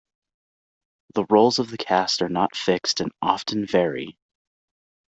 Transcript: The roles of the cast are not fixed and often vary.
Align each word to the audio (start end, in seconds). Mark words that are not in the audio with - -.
The 1.13 1.25
roles 1.29 1.59
of 1.59 1.69
the 1.69 1.77
cast 1.77 2.23
are 2.23 2.27
not 2.27 2.55
fixed 2.55 3.01
and 3.01 3.11
often 3.21 3.67
vary. 3.67 4.17